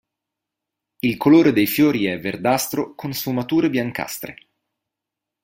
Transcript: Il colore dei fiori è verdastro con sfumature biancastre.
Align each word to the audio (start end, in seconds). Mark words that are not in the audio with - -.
Il 0.97 1.15
colore 1.15 1.51
dei 1.53 1.67
fiori 1.67 2.05
è 2.05 2.19
verdastro 2.19 2.95
con 2.95 3.13
sfumature 3.13 3.69
biancastre. 3.69 4.35